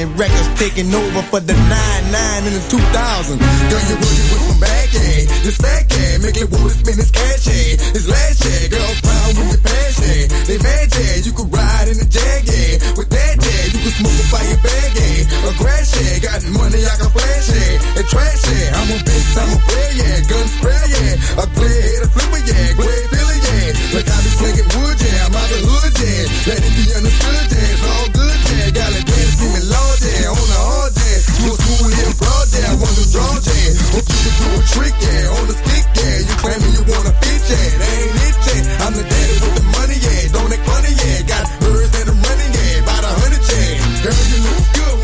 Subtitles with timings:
[0.00, 3.36] Cash records taking over for the 99 in the 2000s.
[3.36, 5.28] Girl, you working with some bag, yeah.
[5.44, 6.16] This fat yeah.
[6.24, 7.76] Make it water spin this cash, yeah.
[7.92, 8.68] This last, yeah.
[8.68, 10.24] Girls proud when you pass, yeah.
[10.48, 11.20] They mad, yeah.
[11.20, 12.80] You could ride in the jag, yeah.
[12.96, 13.64] With that, yeah.
[13.76, 14.99] You can smoke by your bag, yeah.
[15.40, 17.76] A crash it, got money I can flash it.
[17.96, 20.16] And trash it, I'm a bitch, I'm a player, yeah.
[20.28, 21.40] Gun spray, yeah.
[21.40, 22.68] A clear head, a flipper, yeah.
[22.76, 23.96] Glad Billy, yeah.
[23.96, 25.26] Look, I be slinging wood, yeah.
[25.26, 26.28] I'm out the hood, yeah.
[26.44, 27.72] Let it be understood, yeah.
[27.72, 28.68] It's all good, yeah.
[28.68, 30.28] Got a dance, see me low, yeah.
[30.28, 31.18] On the hard, yeah.
[31.40, 32.70] You a school here broad, yeah.
[32.70, 33.96] I want to draw, yeah.
[33.96, 35.36] Hope you can do a trick, yeah.
[35.40, 36.16] On the stick, yeah.
[36.20, 37.68] You claiming you wanna fit, yeah.
[37.80, 38.84] That ain't it, yeah.
[38.84, 40.22] I'm the daddy with the money, yeah.
[40.36, 41.18] Don't act funny, yeah.
[41.24, 42.84] Got birds that I'm running, yeah.
[42.84, 44.04] About a hundred, yeah.
[44.04, 44.99] Girl, you look good.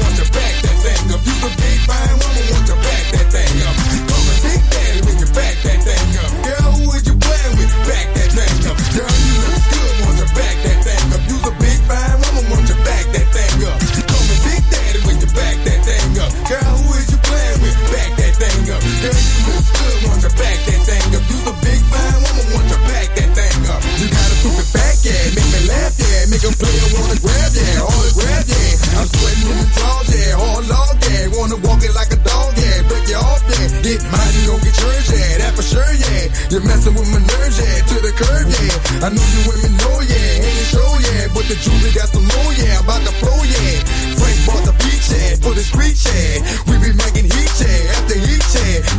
[26.56, 28.74] Player wanna grab that, hard grab that.
[28.96, 31.24] I'm sweating on the draws, yeah, all law, yeah.
[31.36, 32.80] Wanna walk it like a dog, yeah.
[32.88, 33.68] Break you off, yeah.
[33.84, 35.44] Get money don't get yours, yeah.
[35.44, 36.32] That for sure, yeah.
[36.48, 37.84] You're messing with my nerves, yeah.
[37.84, 39.04] To the curb, yeah.
[39.04, 40.44] I know you women know, yeah.
[40.48, 41.28] Ain't it show, yeah.
[41.36, 42.80] But the jewelry got some more, yeah.
[42.80, 43.76] About the flow, yeah.
[44.16, 45.36] Frank bought the beach, yeah.
[45.44, 46.35] For the street, yeah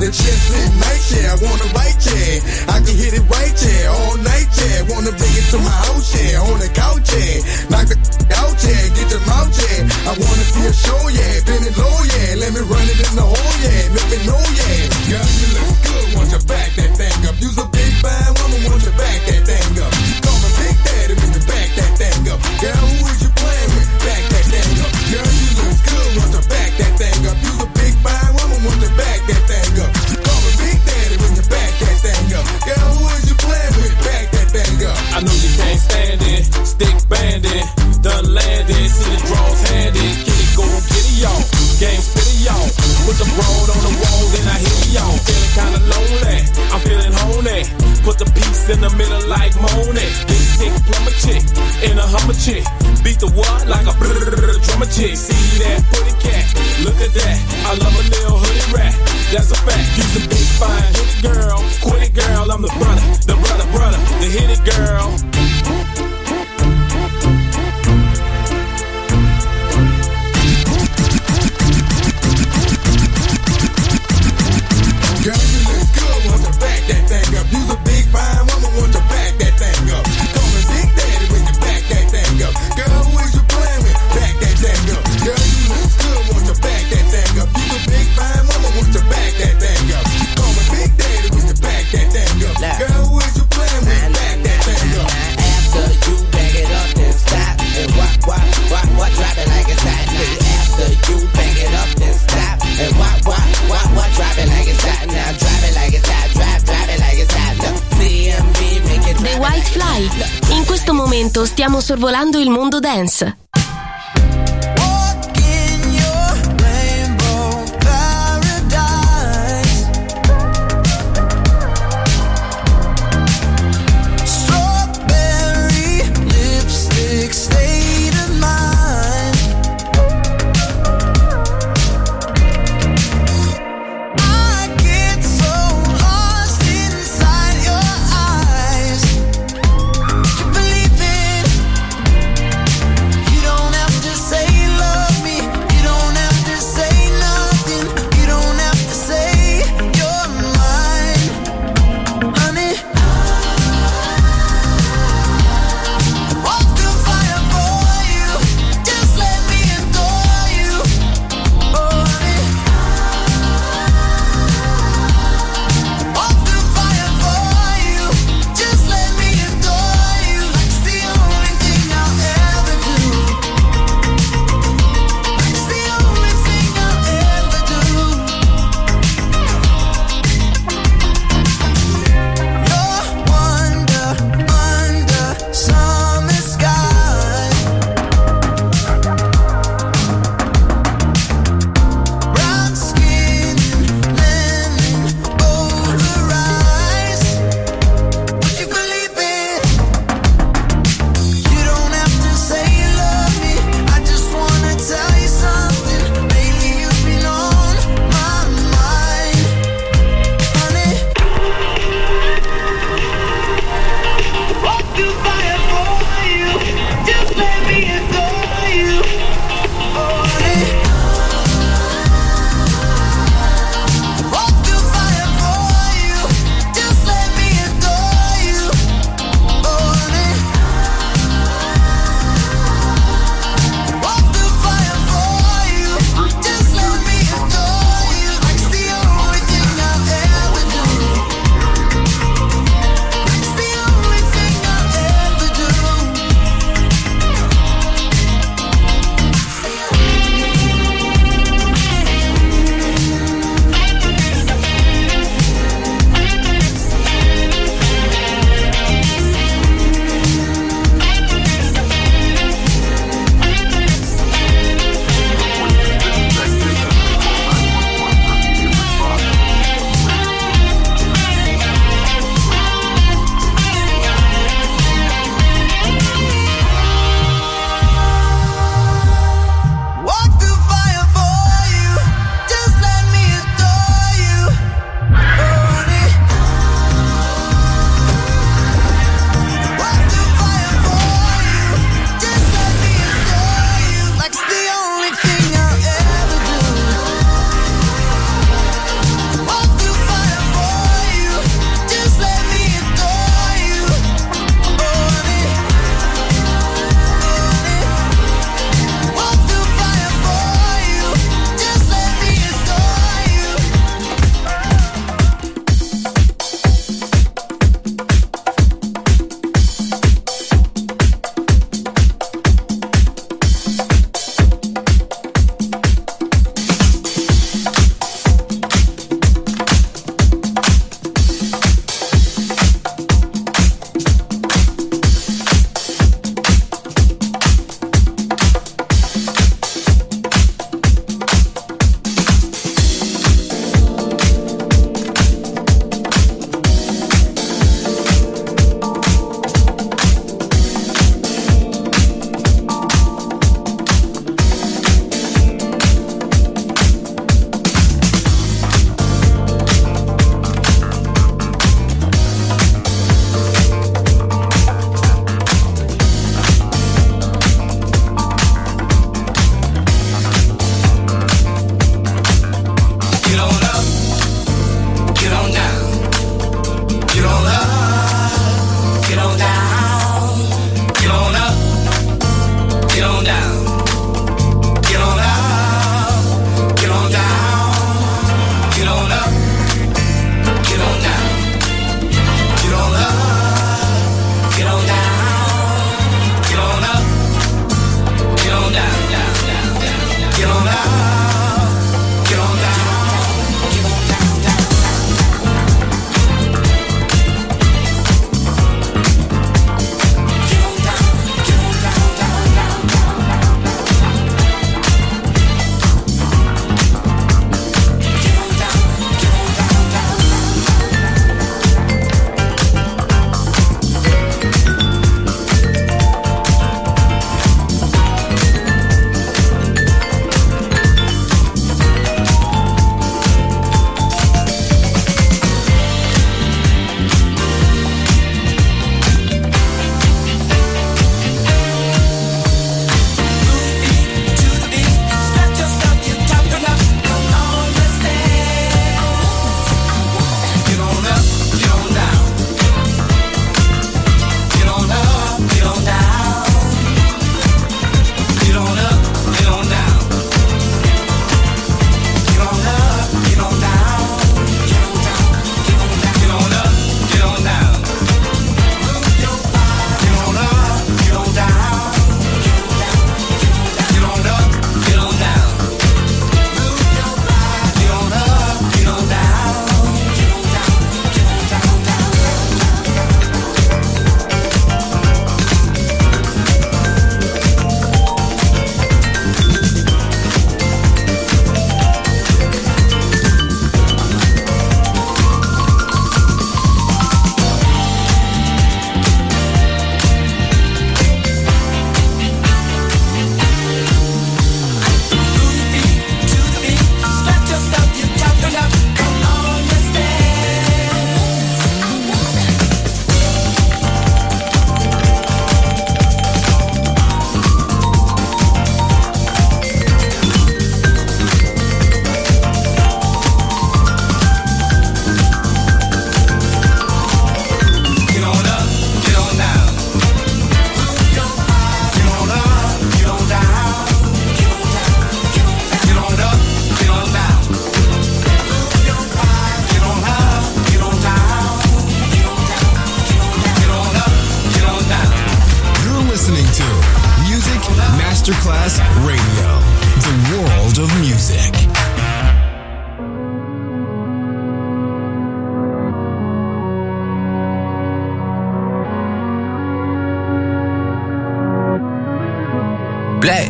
[0.07, 1.33] the chest at night, yeah.
[1.33, 2.71] I wanna write, yeah.
[2.71, 3.91] I can hit it right, yeah.
[3.91, 4.87] All night, yeah.
[4.87, 6.47] Wanna bring it to my house, yeah.
[6.47, 7.67] On the couch, yeah.
[7.67, 7.97] Knock the
[8.39, 8.83] out, yeah.
[8.95, 10.07] Get your mouth, yeah.
[10.07, 11.43] I wanna see a show, yeah.
[11.43, 12.39] Bend it low, yeah.
[12.39, 13.96] Let me run it in the hole, yeah.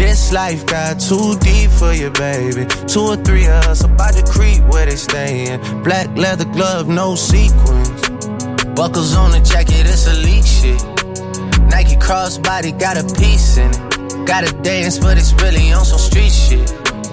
[0.00, 2.64] This life got too deep for you, baby.
[2.88, 5.60] Two or three of us about to creep where they stayin'.
[5.84, 8.08] Black leather glove, no sequins.
[8.74, 10.80] Buckles on the jacket, it's elite shit.
[11.68, 14.26] Nike crossbody got a piece in it.
[14.26, 16.72] Gotta dance, but it's really on some street shit.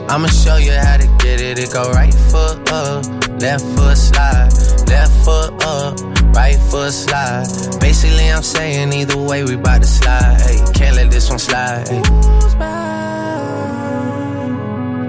[0.09, 1.59] I'ma show you how to get it.
[1.59, 3.03] It go right foot up,
[3.41, 4.49] left foot slide,
[4.87, 5.99] left foot up,
[6.33, 7.47] right foot slide.
[7.81, 10.39] Basically, I'm saying either way, we bout to slide.
[10.39, 11.89] Hey, can't let this one slide.
[11.89, 12.76] Hey.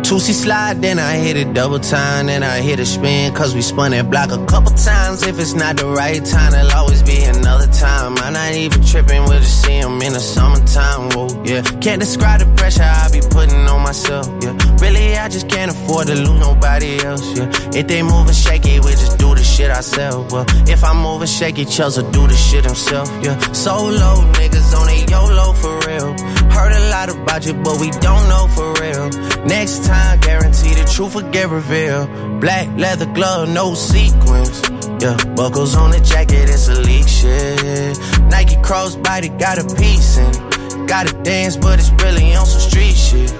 [0.08, 3.60] Two-C slide, then I hit it double time, then I hit a spin, cause we
[3.60, 5.22] spun that block a couple times.
[5.22, 8.16] If it's not the right time, there'll always be another time.
[8.16, 11.60] I'm not even tripping, we'll just see him in the summertime, whoa, yeah.
[11.82, 14.56] Can't describe the pressure I be putting on myself, yeah.
[14.80, 17.50] Really, I just can't afford to lose nobody else, yeah.
[17.76, 20.46] If they moving shaky, we just do the shit ourselves, well.
[20.66, 23.36] If I'm moving shaky, Chelsea do the shit himself, yeah.
[23.52, 25.87] Solo niggas on a YOLO for real.
[25.98, 29.08] Heard a lot about you, but we don't know for real.
[29.46, 32.40] Next time, guarantee the truth will get revealed.
[32.40, 34.62] Black leather glove, no sequins.
[35.02, 37.98] Yeah, buckles on the jacket, it's elite shit.
[38.30, 40.86] Nike crossbody got a piece in.
[40.86, 43.32] Gotta dance, but it's really on some street shit.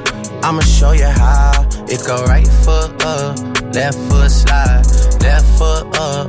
[0.45, 1.67] I'ma show you how.
[1.89, 3.39] It go right foot up,
[3.75, 4.85] left foot slide,
[5.23, 6.29] left foot up,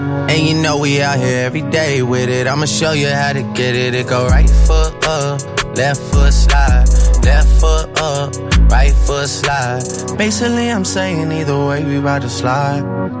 [0.31, 2.47] And you know we out here every day with it.
[2.47, 3.93] I'ma show you how to get it.
[3.93, 5.41] It go right foot up,
[5.75, 6.85] left foot slide,
[7.23, 8.35] left foot up,
[8.71, 9.83] right foot slide.
[10.17, 13.20] Basically, I'm saying either way, we about to slide.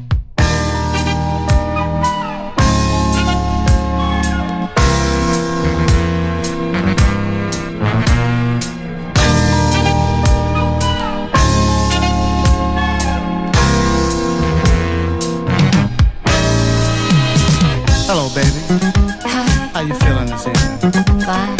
[21.25, 21.55] by.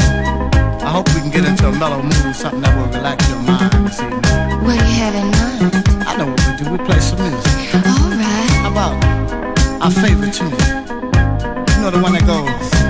[0.84, 3.94] I hope we can get into a mellow mood, something that will relax your mind.
[3.94, 4.04] See?
[4.66, 6.08] What do you have in mind?
[6.08, 6.72] I know what we do.
[6.72, 7.76] We play some music.
[7.76, 8.50] All right.
[8.64, 8.96] How about
[9.82, 10.52] our favorite tune?
[10.52, 12.81] You know the one that goes.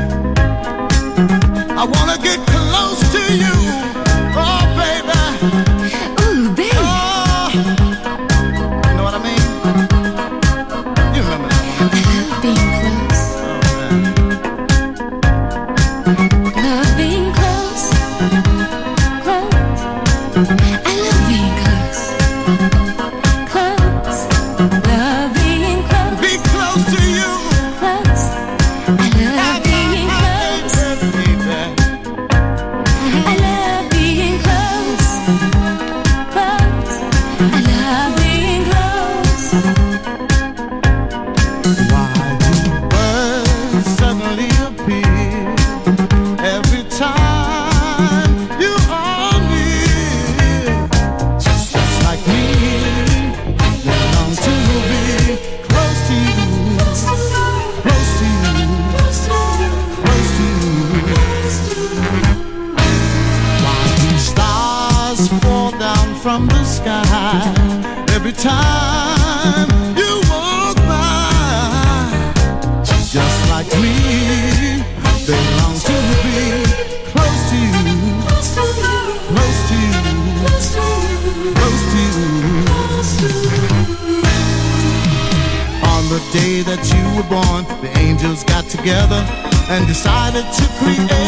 [90.34, 91.21] to create.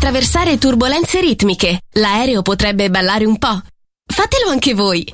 [0.00, 1.82] Attraversare turbolenze ritmiche.
[1.96, 3.60] L'aereo potrebbe ballare un po'.
[4.06, 5.04] Fatelo anche voi.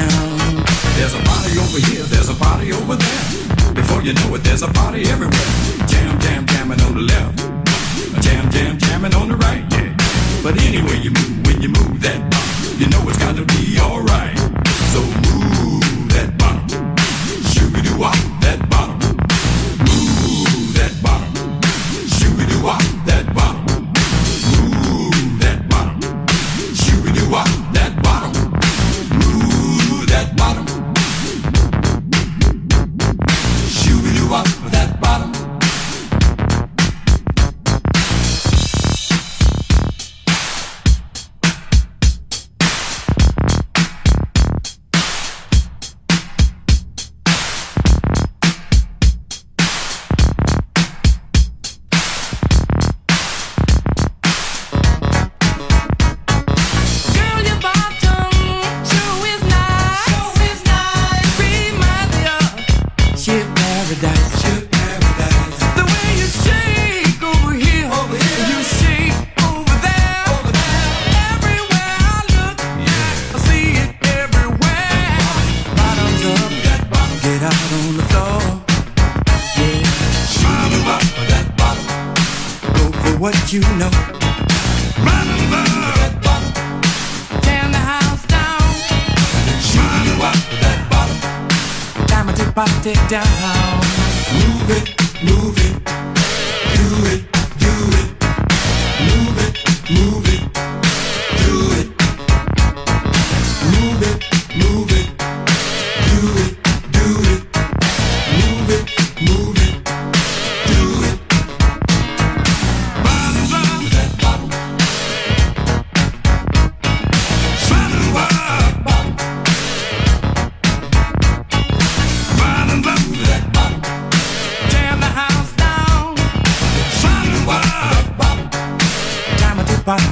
[0.00, 0.64] down.
[0.96, 3.24] There's a body over here, there's a body over there.
[3.74, 5.50] Before you know it, there's a body everywhere.
[5.90, 7.38] Jam, jam, jamming on the left.
[8.24, 9.90] Jam, jam, jamming on the right, yeah.
[10.42, 12.80] But anyway, you move when you move that body.
[12.80, 14.36] You know it's got to be alright.
[14.92, 15.29] So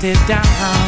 [0.04, 0.87] it down.